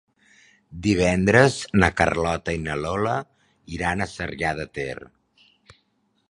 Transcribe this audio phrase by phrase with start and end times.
[0.85, 3.13] Divendres na Carlota i na Lola
[3.77, 4.99] iran a Sarrià de Ter.